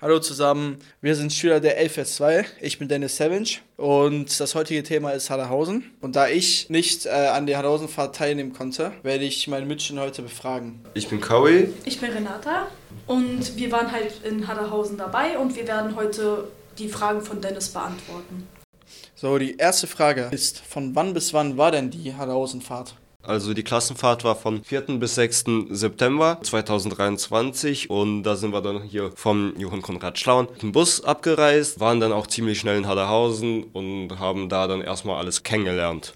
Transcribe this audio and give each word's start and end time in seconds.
Hallo 0.00 0.20
zusammen, 0.20 0.78
wir 1.00 1.16
sind 1.16 1.32
Schüler 1.32 1.58
der 1.58 1.84
LFS2. 1.84 2.44
Ich 2.60 2.78
bin 2.78 2.86
Dennis 2.86 3.16
Savage 3.16 3.58
und 3.76 4.38
das 4.38 4.54
heutige 4.54 4.84
Thema 4.84 5.10
ist 5.10 5.28
Haderhausen. 5.28 5.90
Und 6.00 6.14
da 6.14 6.28
ich 6.28 6.70
nicht 6.70 7.06
äh, 7.06 7.08
an 7.08 7.48
der 7.48 7.58
Haderhausenfahrt 7.58 8.14
teilnehmen 8.14 8.52
konnte, 8.52 8.92
werde 9.02 9.24
ich 9.24 9.48
meine 9.48 9.66
Mitschüler 9.66 10.02
heute 10.02 10.22
befragen. 10.22 10.78
Ich 10.94 11.08
bin 11.08 11.20
Kaui. 11.20 11.74
Ich 11.84 11.98
bin 11.98 12.12
Renata 12.12 12.68
und 13.08 13.56
wir 13.56 13.72
waren 13.72 13.90
halt 13.90 14.22
in 14.22 14.46
Haderhausen 14.46 14.98
dabei 14.98 15.36
und 15.36 15.56
wir 15.56 15.66
werden 15.66 15.96
heute 15.96 16.46
die 16.78 16.88
Fragen 16.88 17.20
von 17.20 17.40
Dennis 17.40 17.70
beantworten. 17.70 18.46
So, 19.16 19.36
die 19.36 19.56
erste 19.56 19.88
Frage 19.88 20.28
ist, 20.30 20.60
von 20.60 20.94
wann 20.94 21.12
bis 21.12 21.34
wann 21.34 21.56
war 21.56 21.72
denn 21.72 21.90
die 21.90 22.14
Haderhausenfahrt? 22.14 22.94
Also 23.24 23.52
die 23.52 23.64
Klassenfahrt 23.64 24.22
war 24.22 24.36
vom 24.36 24.62
4. 24.62 24.98
bis 24.98 25.16
6. 25.16 25.44
September 25.70 26.38
2023 26.40 27.90
und 27.90 28.22
da 28.22 28.36
sind 28.36 28.52
wir 28.52 28.62
dann 28.62 28.82
hier 28.82 29.10
vom 29.16 29.58
Johann 29.58 29.82
Konrad 29.82 30.18
Schlauen 30.18 30.46
mit 30.52 30.62
dem 30.62 30.70
Bus 30.70 31.02
abgereist, 31.02 31.80
waren 31.80 31.98
dann 31.98 32.12
auch 32.12 32.28
ziemlich 32.28 32.60
schnell 32.60 32.78
in 32.78 32.86
Haderhausen 32.86 33.64
und 33.64 34.20
haben 34.20 34.48
da 34.48 34.68
dann 34.68 34.82
erstmal 34.82 35.18
alles 35.18 35.42
kennengelernt. 35.42 36.14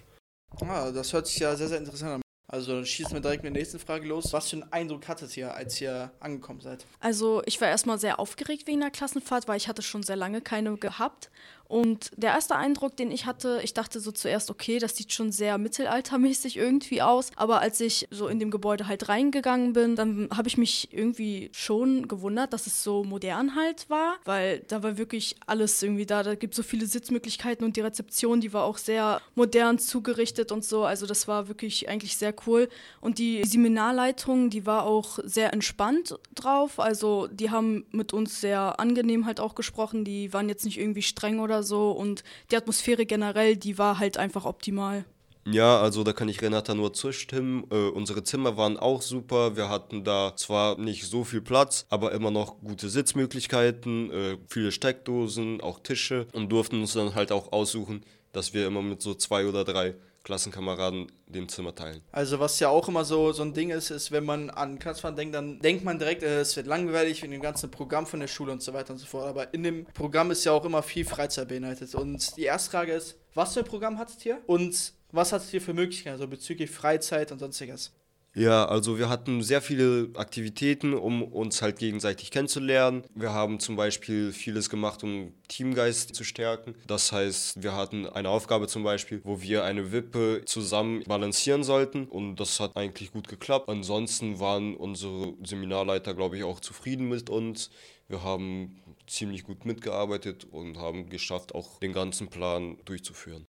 Ah, 0.60 0.92
das 0.92 1.12
hört 1.12 1.26
sich 1.26 1.40
ja 1.40 1.56
sehr, 1.56 1.68
sehr 1.68 1.78
interessant 1.78 2.12
an. 2.12 2.22
Also 2.52 2.74
dann 2.74 2.84
schießen 2.84 3.14
wir 3.14 3.20
direkt 3.20 3.42
mit 3.42 3.54
der 3.54 3.62
nächsten 3.62 3.78
Frage 3.78 4.06
los. 4.06 4.32
Was 4.32 4.50
für 4.50 4.56
einen 4.56 4.72
Eindruck 4.72 5.08
hattet 5.08 5.34
ihr, 5.38 5.54
als 5.54 5.80
ihr 5.80 6.10
angekommen 6.20 6.60
seid? 6.60 6.84
Also 7.00 7.42
ich 7.46 7.58
war 7.62 7.68
erstmal 7.68 7.98
sehr 7.98 8.20
aufgeregt 8.20 8.66
wegen 8.66 8.80
der 8.80 8.90
Klassenfahrt, 8.90 9.48
weil 9.48 9.56
ich 9.56 9.68
hatte 9.68 9.80
schon 9.80 10.02
sehr 10.02 10.16
lange 10.16 10.42
keine 10.42 10.76
gehabt. 10.76 11.30
Und 11.72 12.10
der 12.18 12.32
erste 12.32 12.54
Eindruck, 12.54 12.98
den 12.98 13.10
ich 13.10 13.24
hatte, 13.24 13.60
ich 13.64 13.72
dachte 13.72 13.98
so 13.98 14.12
zuerst, 14.12 14.50
okay, 14.50 14.78
das 14.78 14.94
sieht 14.94 15.10
schon 15.10 15.32
sehr 15.32 15.56
mittelaltermäßig 15.56 16.58
irgendwie 16.58 17.00
aus. 17.00 17.30
Aber 17.34 17.62
als 17.62 17.80
ich 17.80 18.08
so 18.10 18.28
in 18.28 18.38
dem 18.38 18.50
Gebäude 18.50 18.88
halt 18.88 19.08
reingegangen 19.08 19.72
bin, 19.72 19.96
dann 19.96 20.28
habe 20.36 20.48
ich 20.48 20.58
mich 20.58 20.92
irgendwie 20.92 21.48
schon 21.54 22.08
gewundert, 22.08 22.52
dass 22.52 22.66
es 22.66 22.84
so 22.84 23.04
modern 23.04 23.56
halt 23.56 23.88
war, 23.88 24.16
weil 24.26 24.58
da 24.68 24.82
war 24.82 24.98
wirklich 24.98 25.36
alles 25.46 25.82
irgendwie 25.82 26.04
da. 26.04 26.22
Da 26.22 26.34
gibt 26.34 26.52
es 26.52 26.58
so 26.58 26.62
viele 26.62 26.84
Sitzmöglichkeiten 26.84 27.64
und 27.64 27.74
die 27.74 27.80
Rezeption, 27.80 28.42
die 28.42 28.52
war 28.52 28.64
auch 28.64 28.76
sehr 28.76 29.22
modern 29.34 29.78
zugerichtet 29.78 30.52
und 30.52 30.66
so. 30.66 30.84
Also 30.84 31.06
das 31.06 31.26
war 31.26 31.48
wirklich 31.48 31.88
eigentlich 31.88 32.18
sehr 32.18 32.34
cool. 32.46 32.68
Und 33.00 33.16
die 33.16 33.44
Seminarleitung, 33.46 34.50
die 34.50 34.66
war 34.66 34.84
auch 34.84 35.20
sehr 35.24 35.54
entspannt 35.54 36.18
drauf. 36.34 36.78
Also 36.78 37.28
die 37.28 37.48
haben 37.48 37.86
mit 37.92 38.12
uns 38.12 38.42
sehr 38.42 38.78
angenehm 38.78 39.24
halt 39.24 39.40
auch 39.40 39.54
gesprochen. 39.54 40.04
Die 40.04 40.34
waren 40.34 40.50
jetzt 40.50 40.66
nicht 40.66 40.78
irgendwie 40.78 41.00
streng 41.00 41.40
oder 41.40 41.61
so 41.62 41.90
und 41.92 42.24
die 42.50 42.56
Atmosphäre 42.56 43.06
generell, 43.06 43.56
die 43.56 43.78
war 43.78 43.98
halt 43.98 44.18
einfach 44.18 44.44
optimal. 44.44 45.04
Ja, 45.44 45.80
also 45.80 46.04
da 46.04 46.12
kann 46.12 46.28
ich 46.28 46.40
Renata 46.40 46.72
nur 46.74 46.92
zustimmen. 46.92 47.64
Äh, 47.70 47.88
unsere 47.88 48.22
Zimmer 48.22 48.56
waren 48.56 48.76
auch 48.76 49.02
super. 49.02 49.56
Wir 49.56 49.68
hatten 49.68 50.04
da 50.04 50.36
zwar 50.36 50.78
nicht 50.78 51.04
so 51.04 51.24
viel 51.24 51.40
Platz, 51.40 51.84
aber 51.90 52.12
immer 52.12 52.30
noch 52.30 52.60
gute 52.60 52.88
Sitzmöglichkeiten, 52.88 54.10
äh, 54.12 54.38
viele 54.46 54.70
Steckdosen, 54.70 55.60
auch 55.60 55.80
Tische 55.80 56.28
und 56.32 56.50
durften 56.50 56.80
uns 56.80 56.92
dann 56.92 57.16
halt 57.16 57.32
auch 57.32 57.50
aussuchen, 57.50 58.04
dass 58.30 58.54
wir 58.54 58.66
immer 58.68 58.82
mit 58.82 59.02
so 59.02 59.14
zwei 59.14 59.46
oder 59.46 59.64
drei 59.64 59.96
Klassenkameraden 60.24 61.10
dem 61.26 61.48
Zimmer 61.48 61.74
teilen. 61.74 62.00
Also 62.12 62.38
was 62.38 62.60
ja 62.60 62.68
auch 62.68 62.88
immer 62.88 63.04
so, 63.04 63.32
so 63.32 63.42
ein 63.42 63.54
Ding 63.54 63.70
ist, 63.70 63.90
ist, 63.90 64.12
wenn 64.12 64.24
man 64.24 64.50
an 64.50 64.78
Klassenfahren 64.78 65.16
denkt, 65.16 65.34
dann 65.34 65.58
denkt 65.60 65.84
man 65.84 65.98
direkt, 65.98 66.22
äh, 66.22 66.40
es 66.40 66.56
wird 66.56 66.66
langweilig 66.66 67.22
wegen 67.22 67.32
dem 67.32 67.42
ganzen 67.42 67.70
Programm 67.70 68.06
von 68.06 68.20
der 68.20 68.28
Schule 68.28 68.52
und 68.52 68.62
so 68.62 68.72
weiter 68.72 68.92
und 68.92 68.98
so 68.98 69.06
fort. 69.06 69.26
Aber 69.26 69.52
in 69.52 69.62
dem 69.62 69.86
Programm 69.86 70.30
ist 70.30 70.44
ja 70.44 70.52
auch 70.52 70.64
immer 70.64 70.82
viel 70.82 71.04
Freizeit 71.04 71.48
beinhaltet. 71.48 71.94
Und 71.94 72.36
die 72.36 72.44
erste 72.44 72.70
Frage 72.70 72.92
ist, 72.92 73.18
was 73.34 73.54
für 73.54 73.60
ein 73.60 73.66
Programm 73.66 73.98
hattet 73.98 74.24
ihr? 74.24 74.40
Und 74.46 74.92
was 75.10 75.32
hattet 75.32 75.52
ihr 75.52 75.60
für 75.60 75.74
Möglichkeiten, 75.74 76.14
also 76.14 76.26
bezüglich 76.26 76.70
Freizeit 76.70 77.32
und 77.32 77.38
sonstiges? 77.38 77.92
Ja, 78.34 78.64
also 78.64 78.98
wir 78.98 79.10
hatten 79.10 79.42
sehr 79.42 79.60
viele 79.60 80.08
Aktivitäten, 80.14 80.94
um 80.94 81.22
uns 81.22 81.60
halt 81.60 81.78
gegenseitig 81.78 82.30
kennenzulernen. 82.30 83.04
Wir 83.14 83.34
haben 83.34 83.60
zum 83.60 83.76
Beispiel 83.76 84.32
vieles 84.32 84.70
gemacht, 84.70 85.02
um 85.04 85.34
Teamgeist 85.48 86.14
zu 86.14 86.24
stärken. 86.24 86.74
Das 86.86 87.12
heißt, 87.12 87.62
wir 87.62 87.76
hatten 87.76 88.06
eine 88.06 88.30
Aufgabe 88.30 88.68
zum 88.68 88.84
Beispiel, 88.84 89.20
wo 89.22 89.42
wir 89.42 89.64
eine 89.64 89.92
Wippe 89.92 90.42
zusammen 90.46 91.02
balancieren 91.04 91.62
sollten 91.62 92.06
und 92.06 92.36
das 92.36 92.58
hat 92.58 92.74
eigentlich 92.74 93.12
gut 93.12 93.28
geklappt. 93.28 93.68
Ansonsten 93.68 94.40
waren 94.40 94.76
unsere 94.76 95.34
Seminarleiter, 95.44 96.14
glaube 96.14 96.38
ich, 96.38 96.44
auch 96.44 96.60
zufrieden 96.60 97.10
mit 97.10 97.28
uns. 97.28 97.68
Wir 98.08 98.22
haben 98.24 98.80
ziemlich 99.06 99.44
gut 99.44 99.66
mitgearbeitet 99.66 100.46
und 100.50 100.78
haben 100.78 101.10
geschafft, 101.10 101.54
auch 101.54 101.78
den 101.80 101.92
ganzen 101.92 102.28
Plan 102.28 102.78
durchzuführen. 102.86 103.46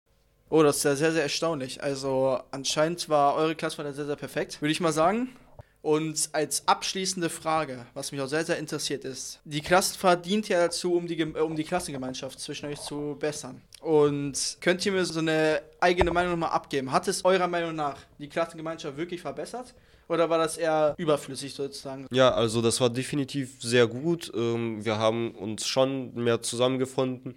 Oh, 0.52 0.64
das 0.64 0.78
ist 0.78 0.82
ja 0.82 0.96
sehr, 0.96 1.12
sehr 1.12 1.22
erstaunlich. 1.22 1.80
Also 1.80 2.40
anscheinend 2.50 3.08
war 3.08 3.36
eure 3.36 3.54
Klasse 3.54 3.92
sehr, 3.92 4.04
sehr 4.06 4.16
perfekt, 4.16 4.60
würde 4.60 4.72
ich 4.72 4.80
mal 4.80 4.92
sagen. 4.92 5.28
Und 5.80 6.28
als 6.32 6.66
abschließende 6.66 7.30
Frage, 7.30 7.86
was 7.94 8.10
mich 8.10 8.20
auch 8.20 8.26
sehr, 8.26 8.44
sehr 8.44 8.58
interessiert 8.58 9.04
ist, 9.04 9.38
die 9.44 9.60
Klassenfahrt 9.60 10.26
dient 10.26 10.48
ja 10.48 10.58
dazu, 10.58 10.94
um 10.94 11.06
die, 11.06 11.24
um 11.24 11.54
die 11.54 11.64
Klassengemeinschaft 11.64 12.38
zwischen 12.40 12.66
euch 12.66 12.80
zu 12.80 13.16
bessern. 13.18 13.62
Und 13.80 14.58
könnt 14.60 14.84
ihr 14.84 14.92
mir 14.92 15.04
so 15.04 15.20
eine 15.20 15.62
eigene 15.78 16.10
Meinung 16.10 16.32
nochmal 16.32 16.50
abgeben? 16.50 16.90
Hat 16.90 17.06
es 17.06 17.24
eurer 17.24 17.46
Meinung 17.46 17.76
nach 17.76 17.96
die 18.18 18.28
Klassengemeinschaft 18.28 18.96
wirklich 18.96 19.22
verbessert? 19.22 19.72
Oder 20.08 20.28
war 20.28 20.38
das 20.38 20.58
eher 20.58 20.96
überflüssig 20.98 21.54
sozusagen? 21.54 22.08
Ja, 22.10 22.32
also 22.32 22.60
das 22.60 22.80
war 22.80 22.90
definitiv 22.90 23.62
sehr 23.62 23.86
gut. 23.86 24.32
Ähm, 24.34 24.84
wir 24.84 24.98
haben 24.98 25.30
uns 25.30 25.68
schon 25.68 26.12
mehr 26.14 26.42
zusammengefunden 26.42 27.36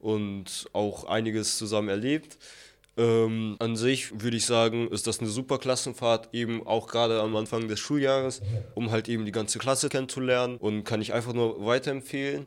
und 0.00 0.66
auch 0.72 1.04
einiges 1.04 1.58
zusammen 1.58 1.88
erlebt. 1.88 2.38
Ähm, 2.96 3.56
an 3.60 3.76
sich 3.76 4.20
würde 4.20 4.36
ich 4.36 4.44
sagen, 4.44 4.88
ist 4.88 5.06
das 5.06 5.20
eine 5.20 5.28
super 5.28 5.58
Klassenfahrt, 5.58 6.28
eben 6.32 6.66
auch 6.66 6.88
gerade 6.88 7.20
am 7.20 7.36
Anfang 7.36 7.68
des 7.68 7.78
Schuljahres, 7.78 8.42
um 8.74 8.90
halt 8.90 9.08
eben 9.08 9.24
die 9.24 9.32
ganze 9.32 9.58
Klasse 9.58 9.88
kennenzulernen 9.88 10.56
und 10.56 10.84
kann 10.84 11.00
ich 11.00 11.12
einfach 11.12 11.32
nur 11.32 11.64
weiterempfehlen. 11.64 12.46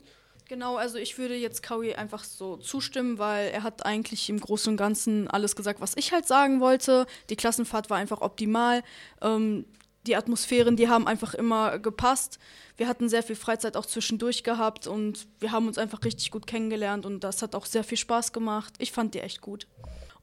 Genau, 0.49 0.75
also 0.75 0.97
ich 0.97 1.17
würde 1.17 1.35
jetzt 1.35 1.63
Kaui 1.63 1.95
einfach 1.95 2.23
so 2.23 2.57
zustimmen, 2.57 3.17
weil 3.17 3.49
er 3.49 3.63
hat 3.63 3.85
eigentlich 3.85 4.29
im 4.29 4.39
Großen 4.39 4.71
und 4.71 4.77
Ganzen 4.77 5.27
alles 5.29 5.55
gesagt, 5.55 5.79
was 5.79 5.95
ich 5.95 6.11
halt 6.11 6.27
sagen 6.27 6.59
wollte. 6.59 7.07
Die 7.29 7.35
Klassenfahrt 7.37 7.89
war 7.89 7.97
einfach 7.97 8.21
optimal. 8.21 8.83
Ähm, 9.21 9.65
die 10.05 10.15
Atmosphären, 10.15 10.75
die 10.75 10.89
haben 10.89 11.07
einfach 11.07 11.33
immer 11.33 11.79
gepasst. 11.79 12.39
Wir 12.77 12.87
hatten 12.87 13.09
sehr 13.09 13.23
viel 13.23 13.35
Freizeit 13.35 13.77
auch 13.77 13.85
zwischendurch 13.85 14.43
gehabt 14.43 14.87
und 14.87 15.27
wir 15.39 15.51
haben 15.51 15.67
uns 15.67 15.77
einfach 15.77 16.03
richtig 16.03 16.31
gut 16.31 16.47
kennengelernt 16.47 17.05
und 17.05 17.23
das 17.23 17.41
hat 17.41 17.55
auch 17.55 17.65
sehr 17.65 17.83
viel 17.83 17.97
Spaß 17.97 18.33
gemacht. 18.33 18.73
Ich 18.79 18.91
fand 18.91 19.13
die 19.13 19.19
echt 19.19 19.41
gut. 19.41 19.67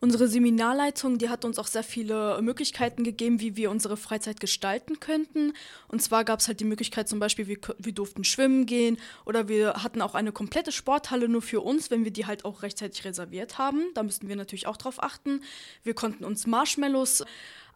Unsere 0.03 0.29
Seminarleitung, 0.29 1.19
die 1.19 1.29
hat 1.29 1.45
uns 1.45 1.59
auch 1.59 1.67
sehr 1.67 1.83
viele 1.83 2.41
Möglichkeiten 2.41 3.05
gegeben, 3.05 3.39
wie 3.41 3.57
wir 3.57 3.71
unsere 3.71 3.99
Freizeit 3.99 4.41
gestalten 4.41 4.99
könnten. 4.99 5.53
Und 5.89 6.01
zwar 6.01 6.25
gab 6.25 6.41
es 6.41 6.49
halt 6.49 6.59
die 6.61 6.65
Möglichkeit 6.65 7.07
zum 7.07 7.19
Beispiel, 7.19 7.49
wir, 7.49 7.59
wir 7.77 7.93
durften 7.93 8.25
schwimmen 8.25 8.65
gehen 8.65 8.97
oder 9.27 9.49
wir 9.49 9.83
hatten 9.83 10.01
auch 10.01 10.15
eine 10.15 10.33
komplette 10.33 10.73
Sporthalle 10.73 11.29
nur 11.29 11.43
für 11.43 11.61
uns, 11.61 11.91
wenn 11.91 12.05
wir 12.05 12.13
die 12.13 12.25
halt 12.25 12.47
auch 12.47 12.63
rechtzeitig 12.63 13.05
reserviert 13.05 13.59
haben. 13.59 13.93
Da 13.93 14.03
müssten 14.03 14.27
wir 14.27 14.37
natürlich 14.37 14.67
auch 14.67 14.79
drauf 14.79 15.03
achten. 15.03 15.43
Wir 15.83 15.93
konnten 15.93 16.25
uns 16.25 16.47
Marshmallows 16.47 17.23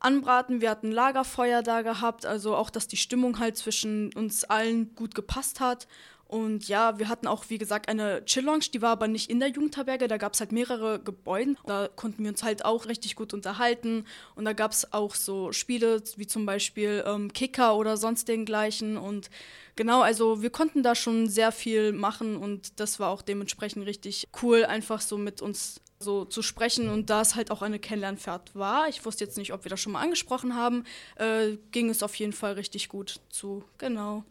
anbraten. 0.00 0.62
Wir 0.62 0.70
hatten 0.70 0.90
Lagerfeuer 0.90 1.62
da 1.62 1.82
gehabt, 1.82 2.24
also 2.24 2.56
auch, 2.56 2.70
dass 2.70 2.88
die 2.88 2.96
Stimmung 2.96 3.38
halt 3.38 3.58
zwischen 3.58 4.14
uns 4.14 4.44
allen 4.44 4.94
gut 4.94 5.14
gepasst 5.14 5.60
hat. 5.60 5.86
Und 6.34 6.66
ja, 6.66 6.98
wir 6.98 7.08
hatten 7.08 7.28
auch, 7.28 7.44
wie 7.48 7.58
gesagt, 7.58 7.88
eine 7.88 8.24
Chill-Lounge, 8.24 8.64
die 8.74 8.82
war 8.82 8.90
aber 8.90 9.06
nicht 9.06 9.30
in 9.30 9.38
der 9.38 9.50
Jugendherberge, 9.50 10.08
da 10.08 10.16
gab 10.16 10.34
es 10.34 10.40
halt 10.40 10.50
mehrere 10.50 10.98
Gebäude. 10.98 11.54
Da 11.64 11.88
konnten 11.94 12.24
wir 12.24 12.30
uns 12.30 12.42
halt 12.42 12.64
auch 12.64 12.86
richtig 12.86 13.14
gut 13.14 13.32
unterhalten. 13.32 14.04
Und 14.34 14.44
da 14.44 14.52
gab 14.52 14.72
es 14.72 14.92
auch 14.92 15.14
so 15.14 15.52
Spiele 15.52 16.02
wie 16.16 16.26
zum 16.26 16.44
Beispiel 16.44 17.04
ähm, 17.06 17.32
Kicker 17.32 17.76
oder 17.76 17.96
sonst 17.96 18.26
gleichen. 18.46 18.96
Und 18.96 19.30
genau, 19.76 20.00
also 20.00 20.42
wir 20.42 20.50
konnten 20.50 20.82
da 20.82 20.96
schon 20.96 21.28
sehr 21.28 21.52
viel 21.52 21.92
machen 21.92 22.36
und 22.36 22.80
das 22.80 22.98
war 22.98 23.10
auch 23.10 23.22
dementsprechend 23.22 23.86
richtig 23.86 24.26
cool, 24.42 24.64
einfach 24.64 25.02
so 25.02 25.16
mit 25.16 25.40
uns 25.40 25.80
so 26.00 26.24
zu 26.24 26.42
sprechen 26.42 26.88
und 26.88 27.10
da 27.10 27.20
es 27.20 27.36
halt 27.36 27.52
auch 27.52 27.62
eine 27.62 27.78
Kennenlernfahrt 27.78 28.56
war, 28.56 28.88
ich 28.88 29.04
wusste 29.04 29.24
jetzt 29.24 29.38
nicht, 29.38 29.52
ob 29.52 29.64
wir 29.64 29.70
das 29.70 29.80
schon 29.80 29.92
mal 29.92 30.02
angesprochen 30.02 30.56
haben, 30.56 30.84
äh, 31.16 31.56
ging 31.70 31.88
es 31.90 32.02
auf 32.02 32.16
jeden 32.16 32.32
Fall 32.32 32.54
richtig 32.54 32.88
gut 32.88 33.20
zu. 33.30 33.64
Genau. 33.78 34.24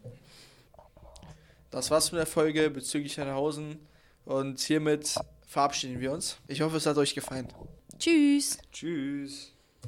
Das 1.74 1.90
war's 1.90 2.12
mit 2.12 2.20
der 2.20 2.28
Folge 2.28 2.70
bezüglich 2.70 3.18
Hausen 3.18 3.80
und 4.26 4.60
hiermit 4.60 5.16
verabschieden 5.48 6.00
wir 6.00 6.12
uns. 6.12 6.38
Ich 6.48 6.62
hoffe, 6.62 6.78
es 6.78 6.86
hat 6.86 6.98
euch 6.98 7.16
gefallen. 7.16 7.48
Tschüss. 7.98 8.60
Tschüss. 8.72 9.52